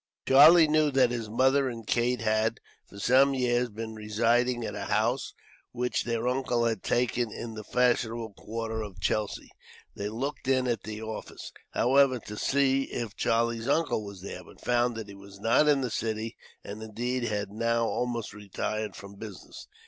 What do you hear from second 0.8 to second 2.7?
that his mother and Kate had,